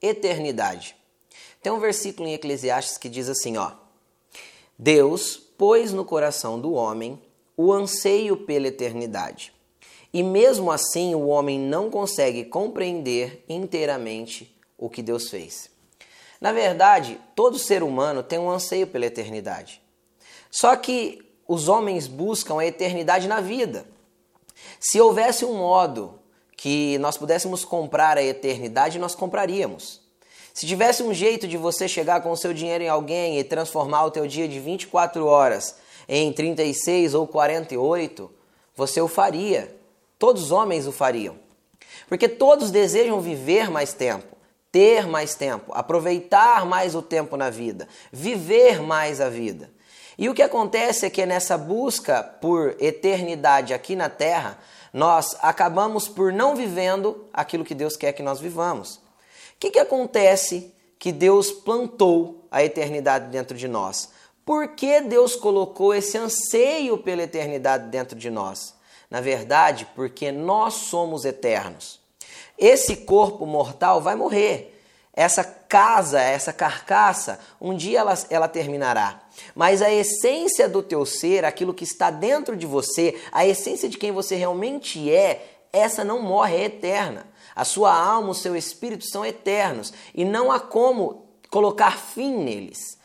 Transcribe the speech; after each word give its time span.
eternidade. 0.00 0.96
Tem 1.62 1.72
um 1.72 1.80
versículo 1.80 2.28
em 2.28 2.34
Eclesiastes 2.34 2.98
que 2.98 3.08
diz 3.08 3.28
assim, 3.28 3.56
ó: 3.56 3.72
Deus 4.78 5.36
pôs 5.36 5.92
no 5.92 6.04
coração 6.04 6.60
do 6.60 6.72
homem 6.72 7.20
o 7.56 7.72
anseio 7.72 8.36
pela 8.36 8.68
eternidade. 8.68 9.52
E 10.12 10.22
mesmo 10.22 10.70
assim, 10.70 11.14
o 11.14 11.26
homem 11.26 11.58
não 11.58 11.90
consegue 11.90 12.44
compreender 12.44 13.44
inteiramente 13.48 14.56
o 14.78 14.88
que 14.88 15.02
Deus 15.02 15.28
fez. 15.28 15.70
Na 16.40 16.52
verdade, 16.52 17.20
todo 17.34 17.58
ser 17.58 17.82
humano 17.82 18.22
tem 18.22 18.38
um 18.38 18.50
anseio 18.50 18.86
pela 18.86 19.06
eternidade. 19.06 19.80
Só 20.50 20.76
que 20.76 21.22
os 21.48 21.68
homens 21.68 22.06
buscam 22.06 22.58
a 22.58 22.66
eternidade 22.66 23.26
na 23.28 23.40
vida. 23.40 23.86
Se 24.80 25.00
houvesse 25.00 25.44
um 25.44 25.54
modo 25.54 26.18
que 26.66 26.98
nós 26.98 27.16
pudéssemos 27.16 27.64
comprar 27.64 28.18
a 28.18 28.24
eternidade, 28.24 28.98
nós 28.98 29.14
compraríamos. 29.14 30.00
Se 30.52 30.66
tivesse 30.66 31.00
um 31.00 31.14
jeito 31.14 31.46
de 31.46 31.56
você 31.56 31.86
chegar 31.86 32.20
com 32.20 32.32
o 32.32 32.36
seu 32.36 32.52
dinheiro 32.52 32.82
em 32.82 32.88
alguém 32.88 33.38
e 33.38 33.44
transformar 33.44 34.04
o 34.06 34.10
teu 34.10 34.26
dia 34.26 34.48
de 34.48 34.58
24 34.58 35.24
horas 35.24 35.76
em 36.08 36.32
36 36.32 37.14
ou 37.14 37.24
48, 37.24 38.28
você 38.74 39.00
o 39.00 39.06
faria. 39.06 39.76
Todos 40.18 40.42
os 40.42 40.50
homens 40.50 40.88
o 40.88 40.92
fariam. 40.92 41.36
Porque 42.08 42.28
todos 42.28 42.72
desejam 42.72 43.20
viver 43.20 43.70
mais 43.70 43.92
tempo, 43.92 44.35
ter 44.76 45.06
mais 45.06 45.34
tempo, 45.34 45.72
aproveitar 45.72 46.66
mais 46.66 46.94
o 46.94 47.00
tempo 47.00 47.34
na 47.34 47.48
vida, 47.48 47.88
viver 48.12 48.82
mais 48.82 49.22
a 49.22 49.30
vida. 49.30 49.70
E 50.18 50.28
o 50.28 50.34
que 50.34 50.42
acontece 50.42 51.06
é 51.06 51.10
que 51.10 51.24
nessa 51.24 51.56
busca 51.56 52.22
por 52.22 52.76
eternidade 52.78 53.72
aqui 53.72 53.96
na 53.96 54.10
terra, 54.10 54.58
nós 54.92 55.34
acabamos 55.40 56.08
por 56.08 56.30
não 56.30 56.54
vivendo 56.54 57.26
aquilo 57.32 57.64
que 57.64 57.74
Deus 57.74 57.96
quer 57.96 58.12
que 58.12 58.22
nós 58.22 58.38
vivamos. 58.38 58.96
O 58.96 59.00
que, 59.58 59.70
que 59.70 59.78
acontece 59.78 60.74
que 60.98 61.10
Deus 61.10 61.50
plantou 61.50 62.46
a 62.50 62.62
eternidade 62.62 63.30
dentro 63.30 63.56
de 63.56 63.68
nós? 63.68 64.10
Por 64.44 64.74
que 64.74 65.00
Deus 65.00 65.34
colocou 65.34 65.94
esse 65.94 66.18
anseio 66.18 66.98
pela 66.98 67.22
eternidade 67.22 67.88
dentro 67.88 68.18
de 68.18 68.28
nós? 68.28 68.74
Na 69.08 69.22
verdade, 69.22 69.88
porque 69.96 70.30
nós 70.30 70.74
somos 70.74 71.24
eternos. 71.24 72.04
Esse 72.58 72.96
corpo 72.96 73.46
mortal 73.46 74.00
vai 74.00 74.14
morrer. 74.14 74.72
Essa 75.12 75.42
casa, 75.42 76.20
essa 76.20 76.52
carcaça, 76.52 77.40
um 77.58 77.74
dia 77.74 78.00
ela, 78.00 78.14
ela 78.28 78.48
terminará. 78.48 79.22
Mas 79.54 79.80
a 79.80 79.90
essência 79.90 80.68
do 80.68 80.82
teu 80.82 81.06
ser, 81.06 81.44
aquilo 81.44 81.72
que 81.72 81.84
está 81.84 82.10
dentro 82.10 82.54
de 82.54 82.66
você, 82.66 83.18
a 83.32 83.46
essência 83.46 83.88
de 83.88 83.96
quem 83.96 84.12
você 84.12 84.36
realmente 84.36 85.10
é, 85.10 85.56
essa 85.72 86.04
não 86.04 86.20
morre, 86.20 86.56
é 86.56 86.64
eterna. 86.64 87.26
A 87.54 87.64
sua 87.64 87.94
alma, 87.94 88.30
o 88.30 88.34
seu 88.34 88.54
espírito 88.54 89.06
são 89.06 89.24
eternos 89.24 89.92
e 90.14 90.22
não 90.22 90.52
há 90.52 90.60
como 90.60 91.26
colocar 91.50 91.98
fim 91.98 92.36
neles. 92.36 92.98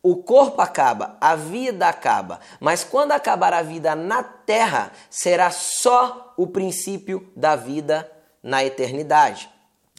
O 0.00 0.16
corpo 0.22 0.62
acaba, 0.62 1.16
a 1.20 1.34
vida 1.34 1.88
acaba, 1.88 2.38
mas 2.60 2.84
quando 2.84 3.10
acabar 3.10 3.52
a 3.52 3.62
vida 3.62 3.96
na 3.96 4.22
terra, 4.22 4.92
será 5.10 5.50
só 5.50 6.32
o 6.36 6.46
princípio 6.46 7.28
da 7.34 7.56
vida 7.56 8.08
na 8.46 8.64
eternidade. 8.64 9.50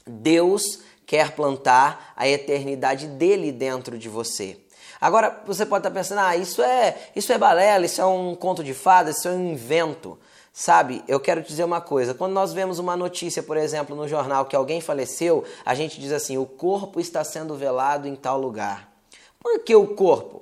Deus 0.05 0.79
quer 1.05 1.31
plantar 1.31 2.13
a 2.15 2.27
eternidade 2.27 3.07
dele 3.07 3.51
dentro 3.51 3.99
de 3.99 4.07
você. 4.07 4.57
Agora, 5.01 5.43
você 5.45 5.65
pode 5.65 5.85
estar 5.85 5.91
pensando, 5.91 6.19
ah, 6.19 6.35
isso 6.35 6.63
é, 6.63 6.95
isso 7.13 7.31
é 7.31 7.37
balela, 7.37 7.85
isso 7.85 8.01
é 8.01 8.05
um 8.05 8.33
conto 8.35 8.63
de 8.63 8.73
fadas, 8.73 9.17
isso 9.17 9.27
é 9.27 9.31
um 9.31 9.51
invento. 9.51 10.17
Sabe, 10.53 11.03
eu 11.07 11.19
quero 11.19 11.43
te 11.43 11.49
dizer 11.49 11.65
uma 11.65 11.81
coisa: 11.81 12.13
quando 12.15 12.31
nós 12.31 12.53
vemos 12.53 12.79
uma 12.79 12.95
notícia, 12.95 13.43
por 13.43 13.57
exemplo, 13.57 13.95
no 13.95 14.07
jornal 14.07 14.45
que 14.45 14.55
alguém 14.55 14.81
faleceu, 14.81 15.43
a 15.63 15.75
gente 15.75 15.99
diz 15.99 16.11
assim: 16.11 16.37
o 16.37 16.45
corpo 16.45 16.99
está 16.99 17.23
sendo 17.23 17.55
velado 17.55 18.07
em 18.07 18.15
tal 18.15 18.39
lugar. 18.39 18.91
Por 19.39 19.59
que 19.59 19.75
o 19.75 19.87
corpo? 19.87 20.41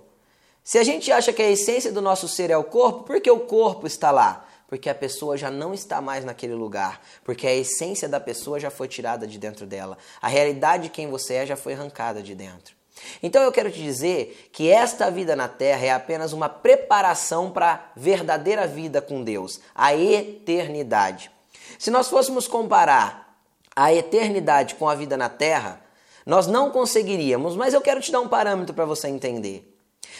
Se 0.63 0.77
a 0.77 0.83
gente 0.83 1.11
acha 1.11 1.33
que 1.33 1.41
a 1.41 1.51
essência 1.51 1.91
do 1.91 2.01
nosso 2.01 2.27
ser 2.27 2.49
é 2.49 2.57
o 2.57 2.63
corpo, 2.63 3.03
por 3.03 3.19
que 3.19 3.29
o 3.29 3.41
corpo 3.41 3.87
está 3.87 4.09
lá? 4.09 4.45
Porque 4.67 4.89
a 4.89 4.95
pessoa 4.95 5.37
já 5.37 5.51
não 5.51 5.73
está 5.73 6.01
mais 6.01 6.25
naquele 6.25 6.53
lugar, 6.53 7.01
porque 7.23 7.47
a 7.47 7.53
essência 7.53 8.07
da 8.07 8.19
pessoa 8.19 8.59
já 8.59 8.69
foi 8.69 8.87
tirada 8.87 9.27
de 9.27 9.37
dentro 9.37 9.65
dela, 9.65 9.97
a 10.21 10.27
realidade 10.27 10.83
de 10.83 10.89
quem 10.89 11.09
você 11.09 11.35
é 11.35 11.45
já 11.45 11.55
foi 11.55 11.73
arrancada 11.73 12.21
de 12.21 12.33
dentro. 12.33 12.75
Então 13.21 13.43
eu 13.43 13.51
quero 13.51 13.71
te 13.71 13.81
dizer 13.81 14.49
que 14.51 14.69
esta 14.69 15.11
vida 15.11 15.35
na 15.35 15.47
terra 15.47 15.85
é 15.85 15.91
apenas 15.91 16.33
uma 16.33 16.47
preparação 16.47 17.51
para 17.51 17.73
a 17.73 17.79
verdadeira 17.95 18.65
vida 18.65 19.01
com 19.01 19.23
Deus, 19.23 19.59
a 19.73 19.93
eternidade. 19.93 21.29
Se 21.77 21.91
nós 21.91 22.07
fôssemos 22.07 22.47
comparar 22.47 23.37
a 23.75 23.93
eternidade 23.93 24.75
com 24.75 24.87
a 24.87 24.95
vida 24.95 25.17
na 25.17 25.27
terra, 25.27 25.81
nós 26.25 26.47
não 26.47 26.71
conseguiríamos, 26.71 27.55
mas 27.55 27.73
eu 27.73 27.81
quero 27.81 28.01
te 28.01 28.11
dar 28.11 28.21
um 28.21 28.27
parâmetro 28.27 28.73
para 28.73 28.85
você 28.85 29.07
entender. 29.07 29.74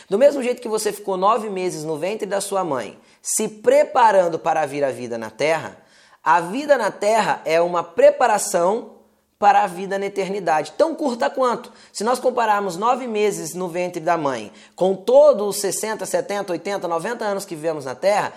Do 0.10 0.18
mesmo 0.18 0.42
jeito 0.42 0.62
que 0.62 0.68
você 0.68 0.92
ficou 0.92 1.18
nove 1.18 1.50
meses 1.50 1.84
no 1.84 1.98
ventre 1.98 2.26
da 2.26 2.40
sua 2.42 2.64
mãe, 2.64 2.98
se 3.22 3.48
preparando 3.48 4.38
para 4.38 4.66
vir 4.66 4.84
a 4.84 4.92
vida 4.92 5.18
na 5.18 5.30
terra, 5.30 5.78
a 6.24 6.42
vida 6.42 6.78
na 6.78 6.92
terra 6.92 7.42
é 7.46 7.62
uma 7.62 7.84
preparação 7.84 8.96
para 9.38 9.64
a 9.64 9.68
vida 9.68 10.00
na 10.00 10.06
eternidade. 10.06 10.72
Tão 10.72 10.96
curta 10.96 11.30
quanto? 11.30 11.72
Se 11.92 12.04
nós 12.04 12.20
compararmos 12.20 12.78
nove 12.78 13.06
meses 13.06 13.54
no 13.54 13.68
ventre 13.68 14.00
da 14.00 14.18
mãe 14.18 14.52
com 14.76 14.96
todos 14.96 15.48
os 15.48 15.62
60, 15.62 16.06
70, 16.06 16.54
80, 16.54 16.88
90 16.88 17.26
anos 17.26 17.46
que 17.46 17.56
vivemos 17.56 17.86
na 17.86 17.96
terra, 17.96 18.34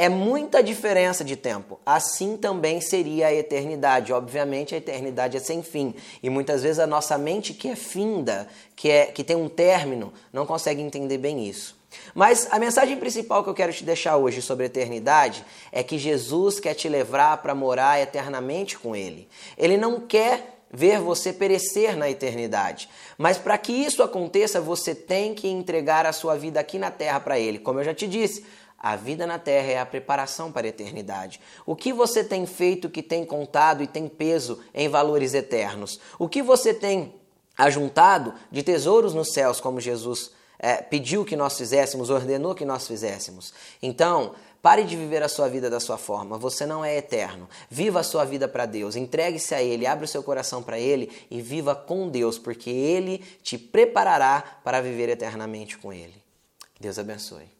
é 0.00 0.08
muita 0.08 0.62
diferença 0.62 1.22
de 1.22 1.36
tempo. 1.36 1.78
Assim 1.84 2.34
também 2.34 2.80
seria 2.80 3.26
a 3.26 3.34
eternidade. 3.34 4.14
Obviamente, 4.14 4.74
a 4.74 4.78
eternidade 4.78 5.36
é 5.36 5.40
sem 5.40 5.62
fim. 5.62 5.94
E 6.22 6.30
muitas 6.30 6.62
vezes 6.62 6.78
a 6.78 6.86
nossa 6.86 7.18
mente, 7.18 7.52
que 7.52 7.68
é 7.68 7.76
finda, 7.76 8.48
que, 8.74 8.90
é, 8.90 9.04
que 9.04 9.22
tem 9.22 9.36
um 9.36 9.46
término, 9.46 10.10
não 10.32 10.46
consegue 10.46 10.80
entender 10.80 11.18
bem 11.18 11.46
isso. 11.46 11.78
Mas 12.14 12.48
a 12.50 12.58
mensagem 12.58 12.96
principal 12.96 13.44
que 13.44 13.50
eu 13.50 13.54
quero 13.54 13.74
te 13.74 13.84
deixar 13.84 14.16
hoje 14.16 14.40
sobre 14.40 14.62
a 14.62 14.66
eternidade 14.68 15.44
é 15.70 15.82
que 15.82 15.98
Jesus 15.98 16.58
quer 16.58 16.72
te 16.72 16.88
levar 16.88 17.36
para 17.42 17.54
morar 17.54 18.00
eternamente 18.00 18.78
com 18.78 18.96
Ele. 18.96 19.28
Ele 19.58 19.76
não 19.76 20.00
quer 20.00 20.62
ver 20.72 20.98
você 20.98 21.30
perecer 21.30 21.94
na 21.94 22.08
eternidade. 22.08 22.88
Mas 23.18 23.36
para 23.36 23.58
que 23.58 23.72
isso 23.72 24.02
aconteça, 24.02 24.62
você 24.62 24.94
tem 24.94 25.34
que 25.34 25.46
entregar 25.46 26.06
a 26.06 26.12
sua 26.12 26.36
vida 26.36 26.58
aqui 26.58 26.78
na 26.78 26.90
terra 26.90 27.20
para 27.20 27.38
Ele. 27.38 27.58
Como 27.58 27.80
eu 27.80 27.84
já 27.84 27.92
te 27.92 28.06
disse, 28.06 28.46
a 28.80 28.96
vida 28.96 29.26
na 29.26 29.38
terra 29.38 29.72
é 29.72 29.78
a 29.78 29.84
preparação 29.84 30.50
para 30.50 30.66
a 30.66 30.70
eternidade. 30.70 31.38
O 31.66 31.76
que 31.76 31.92
você 31.92 32.24
tem 32.24 32.46
feito 32.46 32.88
que 32.88 33.02
tem 33.02 33.26
contado 33.26 33.82
e 33.82 33.86
tem 33.86 34.08
peso 34.08 34.58
em 34.72 34.88
valores 34.88 35.34
eternos? 35.34 36.00
O 36.18 36.26
que 36.26 36.42
você 36.42 36.72
tem 36.72 37.14
ajuntado 37.58 38.32
de 38.50 38.62
tesouros 38.62 39.12
nos 39.12 39.34
céus, 39.34 39.60
como 39.60 39.78
Jesus 39.80 40.30
é, 40.58 40.76
pediu 40.76 41.26
que 41.26 41.36
nós 41.36 41.58
fizéssemos, 41.58 42.08
ordenou 42.08 42.54
que 42.54 42.64
nós 42.64 42.88
fizéssemos? 42.88 43.52
Então, 43.82 44.32
Pare 44.62 44.84
de 44.84 44.94
viver 44.94 45.22
a 45.22 45.28
sua 45.28 45.48
vida 45.48 45.70
da 45.70 45.80
sua 45.80 45.96
forma. 45.96 46.36
Você 46.36 46.66
não 46.66 46.84
é 46.84 46.96
eterno. 46.96 47.48
Viva 47.70 48.00
a 48.00 48.02
sua 48.02 48.26
vida 48.26 48.46
para 48.46 48.66
Deus. 48.66 48.94
Entregue-se 48.94 49.54
a 49.54 49.62
Ele, 49.62 49.86
abra 49.86 50.04
o 50.04 50.08
seu 50.08 50.22
coração 50.22 50.62
para 50.62 50.78
Ele 50.78 51.10
e 51.30 51.40
viva 51.40 51.74
com 51.74 52.10
Deus, 52.10 52.38
porque 52.38 52.68
Ele 52.68 53.24
te 53.42 53.56
preparará 53.56 54.60
para 54.62 54.82
viver 54.82 55.08
eternamente 55.08 55.78
com 55.78 55.90
Ele. 55.90 56.22
Deus 56.78 56.98
abençoe. 56.98 57.59